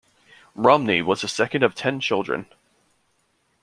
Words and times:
Romney 0.55 1.03
was 1.03 1.21
the 1.21 1.27
second 1.27 1.61
of 1.61 1.75
ten 1.75 1.99
children. 1.99 2.47